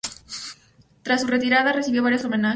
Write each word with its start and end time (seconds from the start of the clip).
Tras 1.03 1.21
su 1.21 1.27
retirada 1.27 1.73
recibió 1.73 2.01
varios 2.01 2.25
homenajes. 2.25 2.49